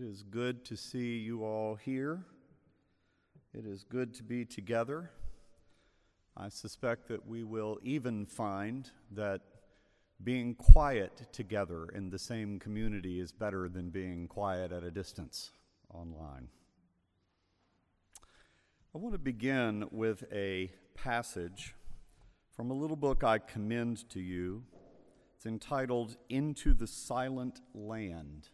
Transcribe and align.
It 0.00 0.06
is 0.06 0.22
good 0.22 0.64
to 0.64 0.78
see 0.78 1.18
you 1.18 1.44
all 1.44 1.74
here. 1.74 2.24
It 3.52 3.66
is 3.66 3.84
good 3.84 4.14
to 4.14 4.22
be 4.22 4.46
together. 4.46 5.10
I 6.34 6.48
suspect 6.48 7.06
that 7.08 7.26
we 7.26 7.44
will 7.44 7.78
even 7.82 8.24
find 8.24 8.90
that 9.10 9.42
being 10.24 10.54
quiet 10.54 11.26
together 11.32 11.84
in 11.94 12.08
the 12.08 12.18
same 12.18 12.58
community 12.58 13.20
is 13.20 13.30
better 13.30 13.68
than 13.68 13.90
being 13.90 14.26
quiet 14.26 14.72
at 14.72 14.84
a 14.84 14.90
distance 14.90 15.50
online. 15.92 16.48
I 18.94 18.98
want 18.98 19.12
to 19.12 19.18
begin 19.18 19.86
with 19.90 20.24
a 20.32 20.70
passage 20.94 21.74
from 22.56 22.70
a 22.70 22.74
little 22.74 22.96
book 22.96 23.22
I 23.22 23.36
commend 23.36 24.08
to 24.10 24.20
you. 24.20 24.62
It's 25.36 25.44
entitled 25.44 26.16
Into 26.30 26.72
the 26.72 26.86
Silent 26.86 27.60
Land. 27.74 28.48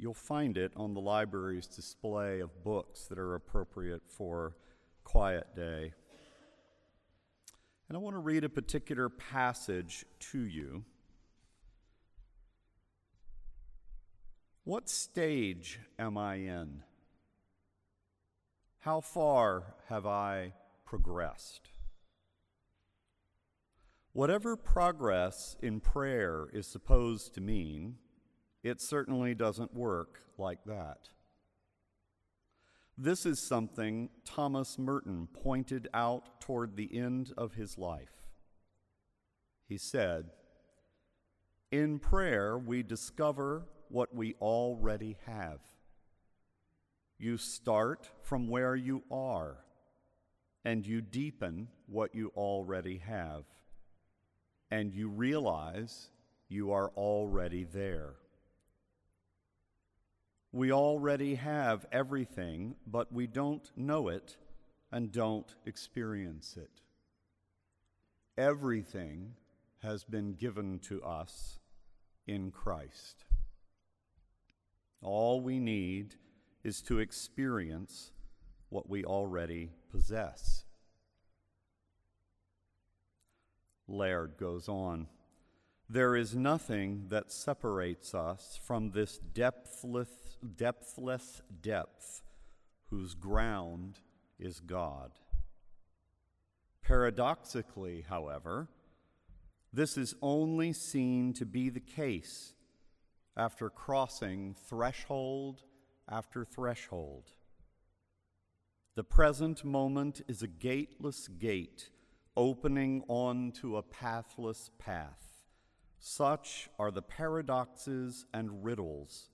You'll 0.00 0.14
find 0.14 0.56
it 0.56 0.72
on 0.76 0.94
the 0.94 1.00
library's 1.00 1.66
display 1.66 2.40
of 2.40 2.64
books 2.64 3.02
that 3.08 3.18
are 3.18 3.34
appropriate 3.34 4.00
for 4.06 4.56
Quiet 5.04 5.54
Day. 5.54 5.92
And 7.86 7.98
I 7.98 8.00
want 8.00 8.14
to 8.14 8.20
read 8.20 8.42
a 8.42 8.48
particular 8.48 9.10
passage 9.10 10.06
to 10.30 10.38
you. 10.38 10.84
What 14.64 14.88
stage 14.88 15.80
am 15.98 16.16
I 16.16 16.36
in? 16.36 16.82
How 18.78 19.02
far 19.02 19.74
have 19.90 20.06
I 20.06 20.54
progressed? 20.86 21.68
Whatever 24.14 24.56
progress 24.56 25.58
in 25.60 25.78
prayer 25.78 26.48
is 26.54 26.66
supposed 26.66 27.34
to 27.34 27.42
mean, 27.42 27.96
it 28.62 28.80
certainly 28.80 29.34
doesn't 29.34 29.74
work 29.74 30.20
like 30.36 30.64
that. 30.64 31.08
This 32.98 33.24
is 33.24 33.40
something 33.40 34.10
Thomas 34.26 34.78
Merton 34.78 35.28
pointed 35.32 35.88
out 35.94 36.40
toward 36.40 36.76
the 36.76 36.98
end 36.98 37.32
of 37.36 37.54
his 37.54 37.78
life. 37.78 38.28
He 39.66 39.78
said, 39.78 40.26
In 41.70 41.98
prayer, 41.98 42.58
we 42.58 42.82
discover 42.82 43.64
what 43.88 44.14
we 44.14 44.34
already 44.34 45.16
have. 45.26 45.60
You 47.18 47.38
start 47.38 48.10
from 48.22 48.48
where 48.48 48.76
you 48.76 49.02
are, 49.10 49.64
and 50.64 50.86
you 50.86 51.00
deepen 51.00 51.68
what 51.86 52.14
you 52.14 52.32
already 52.36 52.98
have, 52.98 53.44
and 54.70 54.94
you 54.94 55.08
realize 55.08 56.10
you 56.48 56.72
are 56.72 56.90
already 56.96 57.64
there. 57.64 58.16
We 60.52 60.72
already 60.72 61.36
have 61.36 61.86
everything, 61.92 62.74
but 62.86 63.12
we 63.12 63.26
don't 63.26 63.70
know 63.76 64.08
it 64.08 64.36
and 64.90 65.12
don't 65.12 65.54
experience 65.64 66.56
it. 66.56 66.82
Everything 68.36 69.34
has 69.82 70.02
been 70.02 70.34
given 70.34 70.80
to 70.80 71.02
us 71.02 71.58
in 72.26 72.50
Christ. 72.50 73.24
All 75.02 75.40
we 75.40 75.60
need 75.60 76.16
is 76.64 76.82
to 76.82 76.98
experience 76.98 78.12
what 78.68 78.88
we 78.88 79.04
already 79.04 79.70
possess. 79.90 80.64
Laird 83.88 84.36
goes 84.36 84.68
on. 84.68 85.06
There 85.92 86.14
is 86.14 86.36
nothing 86.36 87.06
that 87.08 87.32
separates 87.32 88.14
us 88.14 88.60
from 88.64 88.92
this 88.92 89.18
depthless, 89.18 90.38
depthless 90.56 91.42
depth 91.62 92.22
whose 92.90 93.14
ground 93.14 93.98
is 94.38 94.60
God. 94.60 95.10
Paradoxically, 96.80 98.04
however, 98.08 98.68
this 99.72 99.96
is 99.96 100.14
only 100.22 100.72
seen 100.72 101.32
to 101.32 101.44
be 101.44 101.70
the 101.70 101.80
case 101.80 102.54
after 103.36 103.68
crossing 103.68 104.54
threshold 104.68 105.64
after 106.08 106.44
threshold. 106.44 107.32
The 108.94 109.02
present 109.02 109.64
moment 109.64 110.20
is 110.28 110.40
a 110.40 110.46
gateless 110.46 111.26
gate 111.26 111.90
opening 112.36 113.02
onto 113.08 113.76
a 113.76 113.82
pathless 113.82 114.70
path. 114.78 115.29
Such 116.02 116.70
are 116.78 116.90
the 116.90 117.02
paradoxes 117.02 118.24
and 118.32 118.64
riddles 118.64 119.28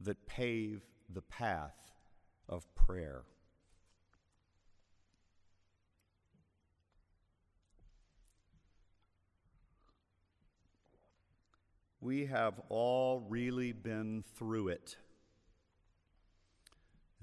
that 0.00 0.26
pave 0.26 0.80
the 1.12 1.20
path 1.20 1.92
of 2.48 2.74
prayer. 2.74 3.24
We 12.00 12.24
have 12.26 12.58
all 12.70 13.20
really 13.28 13.72
been 13.72 14.24
through 14.34 14.68
it 14.68 14.96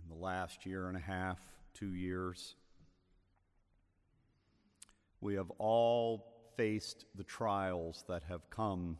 in 0.02 0.16
the 0.16 0.24
last 0.24 0.66
year 0.68 0.88
and 0.88 0.96
a 0.96 1.02
half, 1.02 1.40
two 1.74 1.94
years. 1.94 2.56
We 5.20 5.34
have 5.36 5.52
all 5.58 6.29
faced 6.60 7.06
the 7.16 7.24
trials 7.24 8.04
that 8.10 8.22
have 8.24 8.50
come 8.50 8.98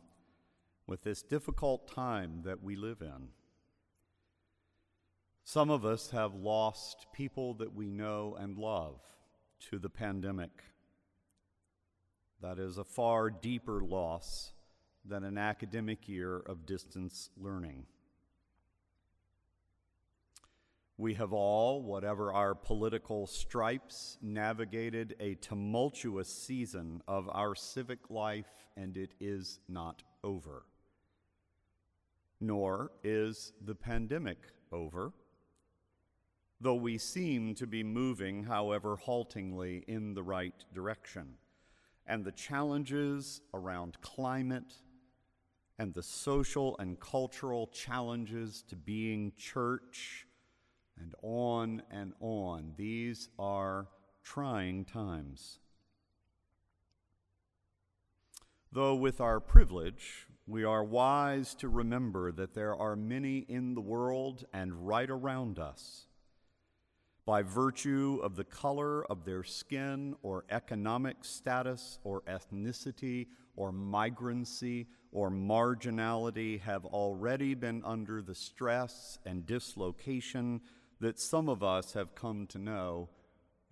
with 0.86 1.02
this 1.02 1.20
difficult 1.20 1.86
time 1.86 2.40
that 2.42 2.62
we 2.62 2.74
live 2.74 3.02
in. 3.02 3.28
Some 5.44 5.68
of 5.68 5.84
us 5.84 6.08
have 6.08 6.32
lost 6.32 7.08
people 7.12 7.52
that 7.56 7.74
we 7.74 7.90
know 7.90 8.34
and 8.40 8.56
love 8.56 9.02
to 9.68 9.78
the 9.78 9.90
pandemic. 9.90 10.62
That 12.40 12.58
is 12.58 12.78
a 12.78 12.84
far 12.84 13.28
deeper 13.28 13.82
loss 13.82 14.54
than 15.04 15.22
an 15.22 15.36
academic 15.36 16.08
year 16.08 16.38
of 16.38 16.64
distance 16.64 17.28
learning. 17.36 17.84
We 21.00 21.14
have 21.14 21.32
all, 21.32 21.82
whatever 21.82 22.30
our 22.30 22.54
political 22.54 23.26
stripes, 23.26 24.18
navigated 24.20 25.16
a 25.18 25.34
tumultuous 25.36 26.28
season 26.28 27.00
of 27.08 27.26
our 27.32 27.54
civic 27.54 28.10
life, 28.10 28.68
and 28.76 28.98
it 28.98 29.14
is 29.18 29.60
not 29.66 30.02
over. 30.22 30.66
Nor 32.38 32.90
is 33.02 33.54
the 33.64 33.74
pandemic 33.74 34.36
over, 34.72 35.14
though 36.60 36.74
we 36.74 36.98
seem 36.98 37.54
to 37.54 37.66
be 37.66 37.82
moving, 37.82 38.44
however 38.44 38.96
haltingly, 38.96 39.82
in 39.88 40.12
the 40.12 40.22
right 40.22 40.66
direction. 40.74 41.36
And 42.06 42.26
the 42.26 42.32
challenges 42.32 43.40
around 43.54 43.98
climate 44.02 44.74
and 45.78 45.94
the 45.94 46.02
social 46.02 46.76
and 46.78 47.00
cultural 47.00 47.68
challenges 47.68 48.62
to 48.68 48.76
being 48.76 49.32
church 49.38 50.26
and 51.00 51.14
on 51.22 51.82
and 51.90 52.12
on. 52.20 52.74
These 52.76 53.28
are 53.38 53.88
trying 54.22 54.84
times. 54.84 55.58
Though, 58.72 58.94
with 58.94 59.20
our 59.20 59.40
privilege, 59.40 60.28
we 60.46 60.62
are 60.62 60.84
wise 60.84 61.54
to 61.56 61.68
remember 61.68 62.30
that 62.32 62.54
there 62.54 62.74
are 62.74 62.94
many 62.94 63.38
in 63.48 63.74
the 63.74 63.80
world 63.80 64.44
and 64.52 64.86
right 64.86 65.10
around 65.10 65.58
us. 65.58 66.06
By 67.26 67.42
virtue 67.42 68.20
of 68.22 68.36
the 68.36 68.44
color 68.44 69.04
of 69.06 69.24
their 69.24 69.44
skin, 69.44 70.14
or 70.22 70.44
economic 70.50 71.24
status, 71.24 71.98
or 72.04 72.22
ethnicity, 72.22 73.28
or 73.56 73.72
migrancy, 73.72 74.86
or 75.12 75.30
marginality, 75.30 76.60
have 76.60 76.84
already 76.86 77.54
been 77.54 77.82
under 77.84 78.22
the 78.22 78.34
stress 78.34 79.18
and 79.26 79.46
dislocation 79.46 80.60
that 81.00 81.18
some 81.18 81.48
of 81.48 81.62
us 81.62 81.94
have 81.94 82.14
come 82.14 82.46
to 82.46 82.58
know 82.58 83.08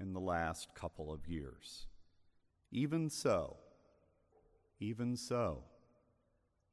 in 0.00 0.14
the 0.14 0.20
last 0.20 0.75
couple 0.75 1.12
of 1.12 1.26
years. 1.26 1.86
Even 2.72 3.10
so, 3.10 3.56
even 4.80 5.16
so, 5.16 5.64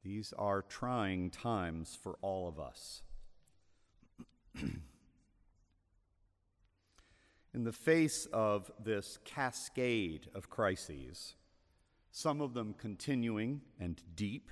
these 0.02 0.32
are 0.38 0.62
trying 0.62 1.30
times 1.30 1.98
for 2.00 2.16
all 2.22 2.48
of 2.48 2.58
us. 2.58 3.02
in 7.54 7.64
the 7.64 7.72
face 7.72 8.26
of 8.32 8.70
this 8.82 9.18
cascade 9.24 10.28
of 10.34 10.48
crises, 10.48 11.34
some 12.12 12.40
of 12.40 12.54
them 12.54 12.74
continuing 12.78 13.60
and 13.80 14.00
deep, 14.14 14.50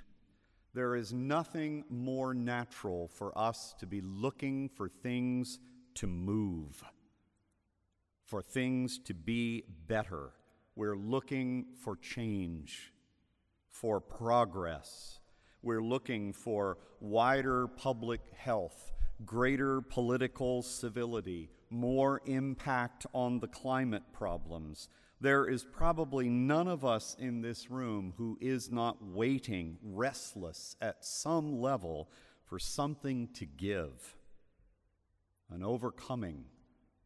there 0.75 0.97
is 0.97 1.13
nothing 1.13 1.85
more 1.89 2.35
natural 2.35 3.09
for 3.09 3.37
us 3.39 3.75
to 3.79 3.87
be 3.87 4.01
looking 4.01 4.69
for 4.69 4.89
things 4.89 5.61
to 5.95 6.07
move, 6.07 6.83
for 8.25 8.43
things 8.43 8.99
to 9.01 9.15
be 9.15 9.65
better. 9.87 10.31
We're 10.77 10.97
looking 10.97 11.67
for 11.83 11.97
change, 11.97 12.93
for 13.71 14.01
progress. 14.01 15.21
We're 15.63 15.83
looking 15.83 16.33
for 16.33 16.79
wider 17.01 17.69
public 17.69 18.21
health 18.37 18.93
greater 19.25 19.81
political 19.81 20.63
civility, 20.63 21.51
more 21.71 22.21
impact 22.27 23.07
on 23.13 23.39
the 23.39 23.49
climate 23.49 24.03
problems. 24.13 24.89
There 25.21 25.49
is 25.49 25.65
probably 25.65 26.29
none 26.29 26.69
of 26.69 26.85
us 26.85 27.17
in 27.19 27.41
this 27.41 27.71
room 27.71 28.13
who 28.17 28.37
is 28.41 28.71
not 28.71 29.03
waiting, 29.03 29.79
restless 29.83 30.77
at 30.81 31.05
some 31.05 31.61
level 31.61 32.11
for 32.45 32.59
something 32.59 33.29
to 33.35 33.47
give 33.47 34.17
an 35.55 35.63
overcoming, 35.63 36.45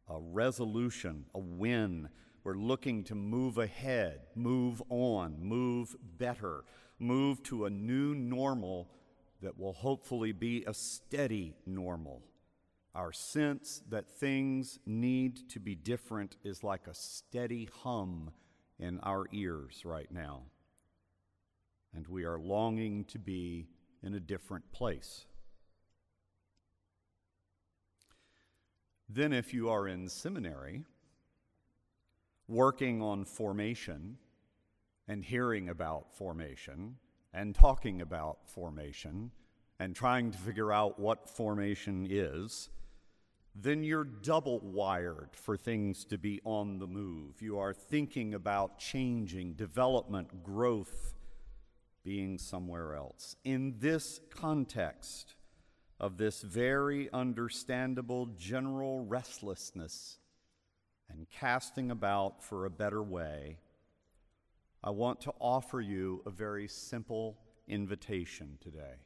a 0.09 0.19
resolution, 0.19 1.25
a 1.35 1.39
win. 1.39 2.09
We're 2.43 2.55
looking 2.55 3.03
to 3.05 3.15
move 3.15 3.59
ahead, 3.59 4.21
move 4.35 4.81
on, 4.89 5.37
move 5.39 5.95
better, 6.17 6.63
move 6.97 7.43
to 7.43 7.65
a 7.65 7.69
new 7.69 8.15
normal 8.15 8.89
that 9.41 9.57
will 9.57 9.73
hopefully 9.73 10.31
be 10.31 10.63
a 10.65 10.73
steady 10.73 11.53
normal. 11.65 12.23
Our 12.95 13.13
sense 13.13 13.83
that 13.89 14.09
things 14.09 14.79
need 14.85 15.47
to 15.49 15.59
be 15.59 15.75
different 15.75 16.35
is 16.43 16.63
like 16.63 16.87
a 16.87 16.95
steady 16.95 17.69
hum 17.83 18.31
in 18.79 18.99
our 19.01 19.25
ears 19.31 19.83
right 19.85 20.11
now. 20.11 20.41
And 21.93 22.07
we 22.07 22.23
are 22.23 22.39
longing 22.39 23.05
to 23.05 23.19
be 23.19 23.67
in 24.01 24.15
a 24.15 24.19
different 24.19 24.71
place. 24.71 25.25
Then, 29.09 29.33
if 29.33 29.53
you 29.53 29.69
are 29.69 29.87
in 29.87 30.07
seminary, 30.07 30.83
working 32.47 33.01
on 33.01 33.25
formation 33.25 34.17
and 35.07 35.25
hearing 35.25 35.69
about 35.69 36.13
formation 36.15 36.97
and 37.33 37.55
talking 37.55 38.01
about 38.01 38.47
formation 38.47 39.31
and 39.79 39.95
trying 39.95 40.31
to 40.31 40.37
figure 40.37 40.71
out 40.71 40.99
what 40.99 41.27
formation 41.27 42.05
is, 42.09 42.69
then 43.55 43.83
you're 43.83 44.03
double 44.03 44.59
wired 44.59 45.29
for 45.33 45.57
things 45.57 46.05
to 46.05 46.17
be 46.17 46.39
on 46.43 46.77
the 46.77 46.87
move. 46.87 47.41
You 47.41 47.57
are 47.57 47.73
thinking 47.73 48.35
about 48.35 48.77
changing, 48.77 49.53
development, 49.53 50.43
growth, 50.43 51.15
being 52.03 52.37
somewhere 52.37 52.93
else. 52.93 53.35
In 53.43 53.75
this 53.79 54.19
context, 54.29 55.35
of 55.99 56.17
this 56.17 56.41
very 56.41 57.09
understandable 57.11 58.27
general 58.37 59.03
restlessness 59.05 60.17
and 61.09 61.27
casting 61.29 61.91
about 61.91 62.41
for 62.43 62.65
a 62.65 62.69
better 62.69 63.03
way, 63.03 63.57
I 64.83 64.91
want 64.91 65.19
to 65.21 65.33
offer 65.41 65.81
you 65.81 66.21
a 66.25 66.29
very 66.29 66.67
simple 66.67 67.37
invitation 67.67 68.57
today. 68.61 69.03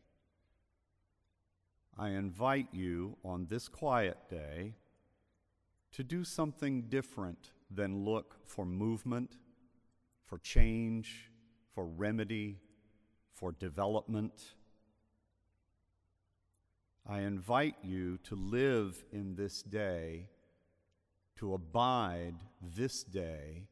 I 1.98 2.10
invite 2.10 2.68
you 2.72 3.18
on 3.24 3.48
this 3.50 3.68
quiet 3.68 4.18
day 4.30 4.76
to 5.94 6.04
do 6.04 6.24
something 6.24 6.84
different 6.90 7.52
than 7.72 8.04
look 8.04 8.38
for 8.46 8.66
movement, 8.66 9.38
for 10.26 10.38
change, 10.40 11.32
for 11.74 11.86
remedy, 11.86 12.60
for 13.34 13.52
development 13.52 14.56
I 17.06 17.20
invite 17.22 17.76
you 17.84 18.18
to 18.24 18.36
live 18.36 19.04
in 19.12 19.36
this 19.36 19.62
day, 19.62 20.30
to 21.38 21.54
abide 21.54 22.36
this 22.62 23.04
day 23.04 23.68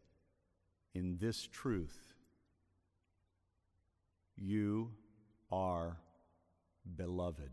in 0.94 1.18
this 1.18 1.48
truth. 1.48 2.14
You 4.36 4.92
are 5.50 5.98
beloved. 6.98 7.52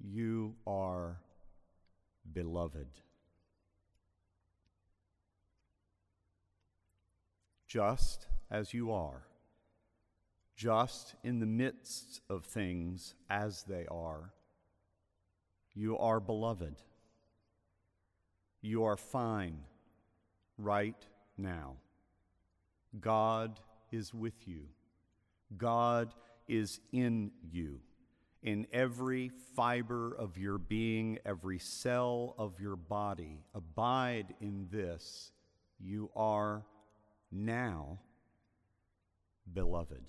You 0.00 0.56
are 0.66 1.18
beloved. 2.32 2.88
Just 7.68 8.26
as 8.50 8.74
you 8.74 8.90
are 8.90 9.22
just 10.60 11.14
in 11.24 11.38
the 11.38 11.46
midst 11.46 12.20
of 12.28 12.44
things 12.44 13.14
as 13.30 13.62
they 13.62 13.86
are. 13.90 14.30
You 15.72 15.96
are 15.96 16.20
beloved. 16.20 16.76
You 18.60 18.84
are 18.84 18.98
fine 18.98 19.56
right 20.58 21.02
now. 21.38 21.76
God 23.00 23.58
is 23.90 24.12
with 24.12 24.46
you. 24.46 24.64
God 25.56 26.12
is 26.46 26.78
in 26.92 27.30
you. 27.50 27.80
In 28.42 28.66
every 28.70 29.30
fiber 29.56 30.14
of 30.14 30.36
your 30.36 30.58
being, 30.58 31.20
every 31.24 31.58
cell 31.58 32.34
of 32.36 32.60
your 32.60 32.76
body, 32.76 33.44
abide 33.54 34.34
in 34.42 34.68
this. 34.70 35.32
You 35.78 36.10
are 36.14 36.66
now 37.32 38.00
beloved. 39.54 40.04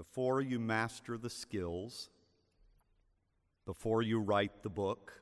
Before 0.00 0.40
you 0.40 0.58
master 0.58 1.18
the 1.18 1.28
skills, 1.28 2.08
before 3.66 4.00
you 4.00 4.18
write 4.18 4.62
the 4.62 4.70
book, 4.70 5.12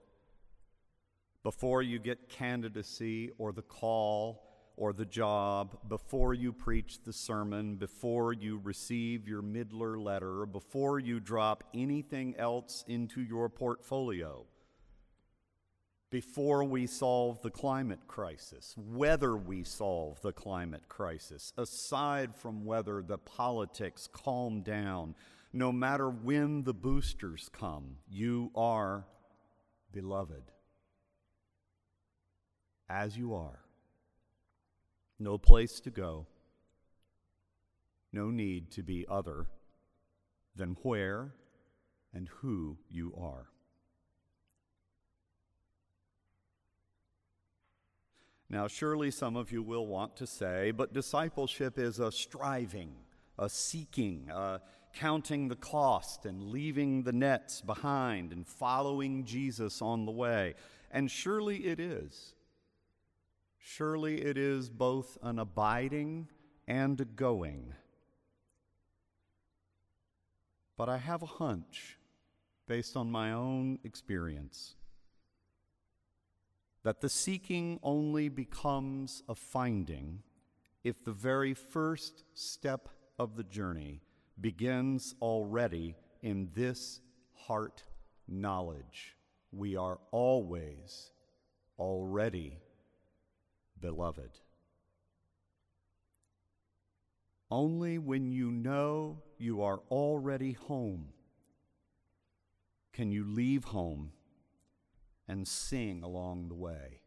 before 1.42 1.82
you 1.82 1.98
get 1.98 2.28
candidacy 2.28 3.32
or 3.38 3.50
the 3.50 3.62
call 3.62 4.40
or 4.76 4.92
the 4.92 5.04
job, 5.04 5.76
before 5.88 6.32
you 6.32 6.52
preach 6.52 7.02
the 7.02 7.12
sermon, 7.12 7.74
before 7.74 8.32
you 8.32 8.60
receive 8.62 9.26
your 9.26 9.42
Middler 9.42 9.98
letter, 9.98 10.46
before 10.46 11.00
you 11.00 11.18
drop 11.18 11.64
anything 11.74 12.36
else 12.38 12.84
into 12.86 13.20
your 13.20 13.48
portfolio 13.48 14.46
before 16.10 16.64
we 16.64 16.86
solve 16.86 17.42
the 17.42 17.50
climate 17.50 18.06
crisis, 18.06 18.74
whether 18.76 19.36
we 19.36 19.62
solve 19.62 20.20
the 20.22 20.32
climate 20.32 20.88
crisis, 20.88 21.52
aside 21.58 22.34
from 22.34 22.64
whether 22.64 23.02
the 23.02 23.18
politics 23.18 24.08
calm 24.10 24.62
down, 24.62 25.14
no 25.52 25.70
matter 25.70 26.08
when 26.08 26.62
the 26.64 26.74
boosters 26.74 27.50
come, 27.52 27.96
you 28.08 28.50
are 28.54 29.04
beloved. 29.92 30.44
As 32.88 33.18
you 33.18 33.34
are. 33.34 33.60
No 35.18 35.36
place 35.36 35.80
to 35.80 35.90
go. 35.90 36.26
No 38.12 38.30
need 38.30 38.70
to 38.72 38.82
be 38.82 39.04
other 39.10 39.46
than 40.56 40.76
where 40.82 41.34
and 42.14 42.28
who 42.40 42.78
you 42.88 43.12
are. 43.20 43.48
Now, 48.50 48.66
surely 48.66 49.10
some 49.10 49.36
of 49.36 49.52
you 49.52 49.62
will 49.62 49.86
want 49.86 50.16
to 50.16 50.26
say, 50.26 50.70
but 50.70 50.94
discipleship 50.94 51.78
is 51.78 51.98
a 51.98 52.10
striving, 52.10 52.94
a 53.38 53.48
seeking, 53.48 54.30
a 54.32 54.60
counting 54.94 55.48
the 55.48 55.56
cost 55.56 56.24
and 56.24 56.44
leaving 56.44 57.02
the 57.02 57.12
nets 57.12 57.60
behind 57.60 58.32
and 58.32 58.46
following 58.46 59.24
Jesus 59.24 59.82
on 59.82 60.06
the 60.06 60.12
way. 60.12 60.54
And 60.90 61.10
surely 61.10 61.66
it 61.66 61.78
is. 61.78 62.34
Surely 63.58 64.22
it 64.22 64.38
is 64.38 64.70
both 64.70 65.18
an 65.22 65.38
abiding 65.38 66.28
and 66.66 66.98
a 67.00 67.04
going. 67.04 67.74
But 70.78 70.88
I 70.88 70.96
have 70.96 71.22
a 71.22 71.26
hunch, 71.26 71.98
based 72.66 72.96
on 72.96 73.10
my 73.10 73.32
own 73.32 73.78
experience, 73.84 74.76
that 76.88 77.02
the 77.02 77.08
seeking 77.10 77.78
only 77.82 78.30
becomes 78.30 79.22
a 79.28 79.34
finding 79.34 80.22
if 80.82 81.04
the 81.04 81.12
very 81.12 81.52
first 81.52 82.24
step 82.32 82.88
of 83.18 83.36
the 83.36 83.44
journey 83.44 84.00
begins 84.40 85.14
already 85.20 85.94
in 86.22 86.48
this 86.54 87.02
heart 87.34 87.82
knowledge. 88.26 89.18
We 89.52 89.76
are 89.76 89.98
always 90.12 91.10
already 91.78 92.56
beloved. 93.78 94.30
Only 97.50 97.98
when 97.98 98.32
you 98.32 98.50
know 98.50 99.18
you 99.36 99.60
are 99.60 99.80
already 99.90 100.52
home 100.52 101.08
can 102.94 103.12
you 103.12 103.26
leave 103.26 103.64
home 103.64 104.12
and 105.28 105.46
sing 105.46 106.02
along 106.02 106.48
the 106.48 106.54
way. 106.54 107.02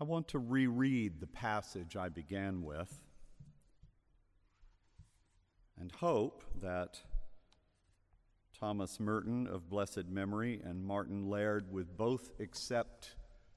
I 0.00 0.04
want 0.04 0.28
to 0.28 0.38
reread 0.38 1.20
the 1.20 1.26
passage 1.26 1.96
I 1.96 2.08
began 2.08 2.62
with 2.62 3.00
and 5.80 5.90
hope 5.92 6.44
that 6.60 7.00
Thomas 8.58 9.00
Merton 9.00 9.46
of 9.46 9.68
blessed 9.68 10.08
memory 10.08 10.60
and 10.64 10.84
Martin 10.84 11.28
Laird 11.28 11.72
would 11.72 11.96
both 11.96 12.30
accept 12.40 13.16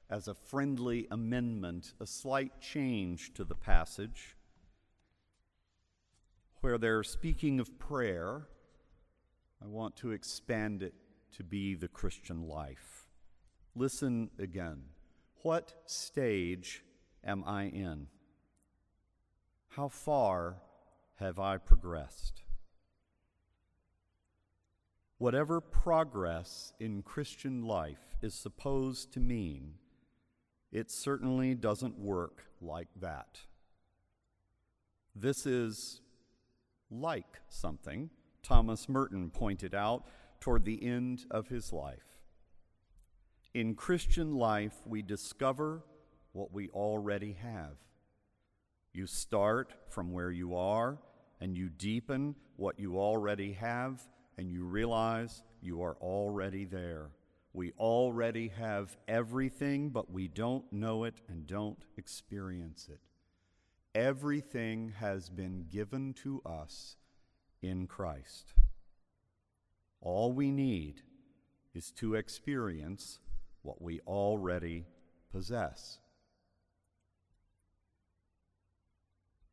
as 0.10 0.28
a 0.28 0.34
friendly 0.34 1.08
amendment 1.12 1.94
a 2.00 2.08
slight 2.08 2.62
change 2.62 3.34
to 3.34 3.44
the 3.44 3.56
passage 3.56 4.36
where 6.62 6.78
they're 6.78 7.04
speaking 7.04 7.60
of 7.60 7.78
prayer. 7.78 8.48
I 9.62 9.68
want 9.68 9.96
to 9.98 10.12
expand 10.12 10.84
it 10.84 10.94
to 11.36 11.44
be 11.44 11.76
the 11.76 11.88
Christian 11.88 12.48
life. 12.48 13.08
Listen 13.76 14.30
again. 14.40 14.84
What 15.42 15.74
stage 15.86 16.84
am 17.24 17.44
I 17.46 17.64
in? 17.64 18.08
How 19.70 19.88
far 19.88 20.58
have 21.16 21.40
I 21.40 21.58
progressed? 21.58 22.44
Whatever 25.18 25.60
progress 25.62 26.74
in 26.80 27.02
Christian 27.02 27.64
life 27.64 28.16
is 28.22 28.36
supposed 28.36 29.12
to 29.14 29.20
mean, 29.20 29.74
it 30.72 30.92
certainly 30.92 31.56
doesn't 31.56 31.98
work 31.98 32.44
like 32.62 32.90
that. 33.00 33.40
This 35.16 35.48
is 35.48 36.02
like 36.92 37.40
something 37.50 38.12
Thomas 38.48 38.88
Merton 38.88 39.30
pointed 39.30 39.76
out 39.76 40.06
toward 40.40 40.64
the 40.64 40.82
end 40.82 41.26
of 41.30 41.50
his 41.50 41.74
life. 41.74 42.18
In 43.54 43.76
Christian 43.76 44.36
life, 44.36 44.76
we 44.86 45.02
discover 45.02 45.84
what 46.32 46.54
we 46.54 46.70
already 46.70 47.34
have. 47.42 47.76
You 48.94 49.06
start 49.06 49.74
from 49.90 50.14
where 50.14 50.32
you 50.32 50.56
are 50.56 50.98
and 51.42 51.58
you 51.58 51.68
deepen 51.68 52.36
what 52.56 52.80
you 52.80 52.98
already 52.98 53.52
have, 53.54 54.02
and 54.38 54.50
you 54.50 54.64
realize 54.64 55.44
you 55.62 55.84
are 55.84 55.98
already 56.00 56.64
there. 56.64 57.10
We 57.54 57.74
already 57.78 58.48
have 58.48 58.96
everything, 59.10 59.90
but 59.90 60.10
we 60.10 60.30
don't 60.30 60.72
know 60.72 61.04
it 61.04 61.16
and 61.28 61.46
don't 61.46 61.78
experience 61.98 62.88
it. 62.90 63.02
Everything 63.94 64.94
has 65.00 65.30
been 65.30 65.66
given 65.70 66.14
to 66.24 66.42
us 66.46 66.96
in 67.62 67.88
Christ. 67.88 68.54
All 70.02 70.32
we 70.32 70.52
need 70.52 71.02
is 71.74 71.92
to 71.92 72.16
experience 72.16 73.20
what 73.62 73.82
we 73.82 74.00
already 74.08 74.86
possess. 75.32 76.00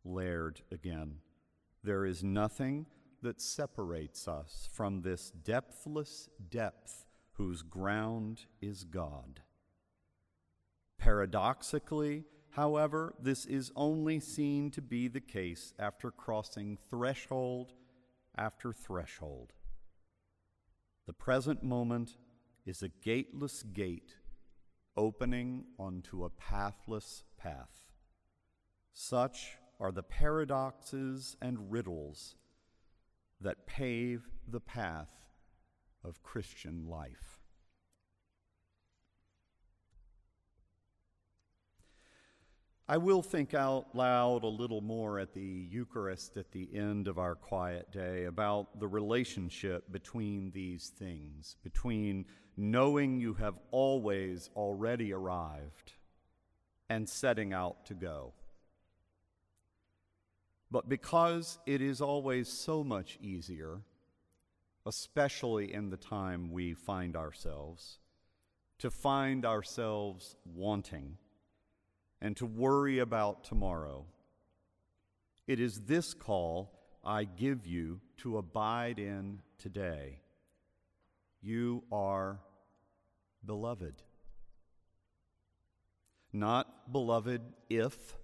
Laird 0.05 0.61
again. 0.71 1.17
There 1.83 2.05
is 2.05 2.23
nothing 2.23 2.87
that 3.23 3.41
separates 3.41 4.29
us 4.29 4.69
from 4.73 5.01
this 5.01 5.31
depthless 5.31 6.29
depth 6.51 7.05
whose 7.33 7.63
ground 7.63 8.47
is 8.61 8.85
God. 8.85 9.41
Paradoxically, 10.99 12.25
however, 12.51 13.15
this 13.21 13.45
is 13.47 13.73
only 13.75 14.21
seen 14.21 14.71
to 14.71 14.81
be 14.81 15.09
the 15.09 15.21
case 15.21 15.75
after 15.79 16.11
crossing 16.11 16.79
threshold 16.89 17.73
after 18.37 18.73
threshold. 18.73 19.53
The 21.07 21.13
present 21.13 21.63
moment 21.63 22.17
is 22.67 22.83
a 22.83 22.89
gateless 22.89 23.63
gate 23.63 24.17
opening 24.97 25.65
onto 25.79 26.25
a 26.25 26.31
pathless 26.31 27.25
path. 27.37 27.83
Such 28.93 29.59
are 29.81 29.93
the 29.93 30.03
paradoxes 30.03 31.37
and 31.43 31.71
riddles 31.71 32.37
that 33.41 33.67
pave 33.67 34.29
the 34.49 34.61
path 34.61 35.11
of 36.05 36.23
Christian 36.23 36.89
life. 36.89 37.44
I 42.87 42.99
will 42.99 43.23
think 43.23 43.55
out 43.55 43.95
loud 43.95 44.43
a 44.45 44.49
little 44.49 44.83
more 44.83 45.19
at 45.19 45.33
the 45.33 45.41
Eucharist 45.41 46.37
at 46.37 46.53
the 46.53 46.69
end 46.75 47.09
of 47.09 47.19
our 47.19 47.35
quiet 47.35 47.91
day 47.91 48.25
about 48.25 48.79
the 48.79 48.87
relationship 48.87 49.91
between 49.91 50.51
these 50.51 50.89
things, 50.89 51.57
between 51.63 52.27
knowing 52.59 53.19
you 53.19 53.33
have 53.35 53.55
always 53.71 54.51
already 54.55 55.15
arrived 55.15 55.95
and 56.91 57.09
setting 57.09 57.55
out 57.55 57.87
to 57.87 57.95
go. 57.95 58.35
But 60.71 60.87
because 60.87 61.59
it 61.65 61.81
is 61.81 62.03
always 62.03 62.49
so 62.49 62.85
much 62.85 63.17
easier, 63.23 63.81
especially 64.85 65.73
in 65.73 65.89
the 65.89 65.97
time 65.97 66.53
we 66.53 66.75
find 66.75 67.17
ourselves, 67.17 67.99
to 68.79 68.91
find 68.91 69.47
ourselves 69.47 70.37
wanting 70.45 71.17
and 72.21 72.37
to 72.37 72.47
worry 72.47 72.99
about 72.99 73.45
tomorrow. 73.45 74.07
It 75.47 75.61
is 75.61 75.83
this 75.87 76.15
call 76.15 76.73
I 77.05 77.25
give 77.25 77.67
you 77.67 78.01
to 78.19 78.39
abide 78.39 78.99
in 78.99 79.41
today. 79.59 80.21
You 81.43 81.85
are 81.93 82.41
beloved. 83.45 84.03
Not 86.33 86.91
beloved 86.91 87.43
if, 87.69 88.17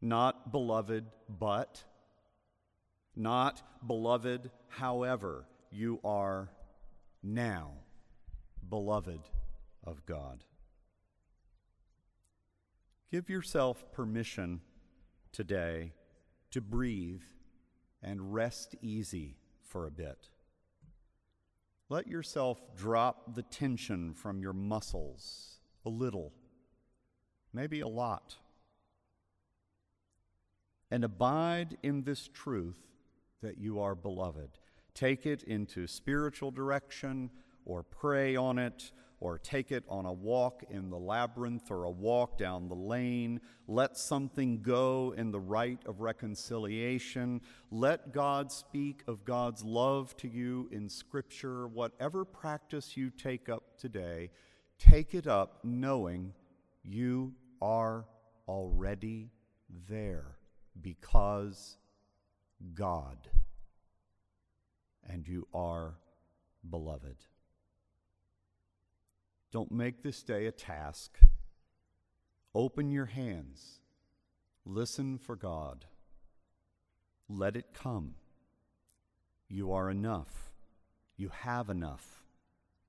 not 0.00 0.52
beloved 0.52 1.04
but, 1.28 1.84
not 3.16 3.62
beloved 3.86 4.50
however. 4.68 5.46
You 5.72 6.00
are 6.04 6.50
now 7.22 7.72
beloved 8.68 9.20
of 9.84 10.06
God. 10.06 10.44
Give 13.10 13.28
yourself 13.28 13.90
permission 13.90 14.60
today 15.32 15.92
to 16.52 16.60
breathe 16.60 17.22
and 18.02 18.32
rest 18.32 18.76
easy 18.82 19.36
for 19.62 19.86
a 19.86 19.90
bit. 19.90 20.28
Let 21.88 22.06
yourself 22.06 22.60
drop 22.76 23.34
the 23.34 23.42
tension 23.42 24.14
from 24.14 24.40
your 24.40 24.52
muscles 24.52 25.58
a 25.84 25.90
little, 25.90 26.32
maybe 27.52 27.80
a 27.80 27.88
lot. 27.88 28.36
And 30.88 31.02
abide 31.02 31.78
in 31.82 32.04
this 32.04 32.28
truth 32.32 32.78
that 33.42 33.58
you 33.58 33.80
are 33.80 33.96
beloved. 33.96 34.50
Take 34.94 35.26
it 35.26 35.42
into 35.42 35.88
spiritual 35.88 36.52
direction 36.52 37.30
or 37.64 37.82
pray 37.82 38.36
on 38.36 38.58
it 38.58 38.92
or 39.20 39.38
take 39.38 39.70
it 39.70 39.84
on 39.88 40.06
a 40.06 40.12
walk 40.12 40.64
in 40.70 40.88
the 40.88 40.98
labyrinth 40.98 41.70
or 41.70 41.84
a 41.84 41.90
walk 41.90 42.38
down 42.38 42.68
the 42.68 42.74
lane. 42.74 43.40
Let 43.68 43.98
something 43.98 44.62
go 44.62 45.14
in 45.16 45.30
the 45.30 45.40
rite 45.40 45.82
of 45.84 46.00
reconciliation. 46.00 47.42
Let 47.70 48.12
God 48.12 48.50
speak 48.50 49.02
of 49.06 49.24
God's 49.26 49.62
love 49.62 50.16
to 50.18 50.28
you 50.28 50.68
in 50.72 50.88
Scripture. 50.88 51.68
Whatever 51.68 52.24
practice 52.24 52.96
you 52.96 53.10
take 53.10 53.50
up 53.50 53.78
today, 53.78 54.30
take 54.78 55.14
it 55.14 55.26
up 55.26 55.58
knowing 55.62 56.32
you 56.82 57.34
are 57.60 58.06
already 58.48 59.30
there 59.88 60.38
because 60.80 61.76
God 62.74 63.18
and 65.06 65.28
you 65.28 65.46
are 65.52 65.94
beloved. 66.68 67.16
Don't 69.52 69.72
make 69.72 70.02
this 70.02 70.22
day 70.22 70.46
a 70.46 70.52
task. 70.52 71.18
Open 72.54 72.90
your 72.90 73.06
hands. 73.06 73.80
Listen 74.64 75.18
for 75.18 75.36
God. 75.36 75.84
Let 77.28 77.56
it 77.56 77.72
come. 77.72 78.14
You 79.48 79.72
are 79.72 79.90
enough. 79.90 80.52
You 81.16 81.30
have 81.40 81.68
enough. 81.68 82.22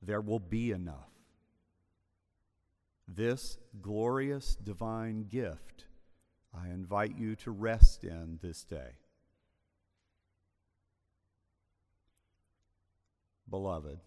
There 0.02 0.22
will 0.22 0.40
be 0.40 0.72
enough. 0.72 1.10
This 3.08 3.58
glorious 3.82 4.56
divine 4.56 5.26
gift 5.30 5.86
I 6.54 6.68
invite 6.68 7.18
you 7.18 7.36
to 7.38 7.52
rest 7.52 8.04
in 8.04 8.40
this 8.42 8.64
day. 8.64 8.98
Beloved, 13.50 14.00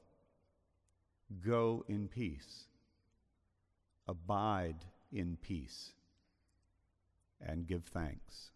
Go 1.43 1.85
in 1.89 2.09
peace, 2.09 2.65
abide 4.07 4.85
in 5.13 5.37
peace, 5.41 5.93
and 7.41 7.67
give 7.67 7.85
thanks. 7.85 8.51